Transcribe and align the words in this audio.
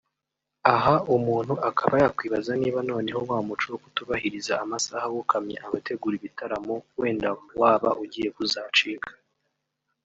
Aha 0.73 0.95
umuntu 1.15 1.53
akaba 1.69 1.95
yakwibaza 2.03 2.51
niba 2.61 2.79
noneho 2.89 3.21
wa 3.29 3.39
muco 3.47 3.65
wo 3.71 3.77
kutubahiriza 3.83 4.53
amasaha 4.63 5.05
wokamye 5.13 5.55
abategura 5.65 6.15
ibitaramo 6.17 6.75
wenda 6.99 7.29
waba 7.61 7.89
ugiye 8.03 8.29
kuzacika 8.35 9.11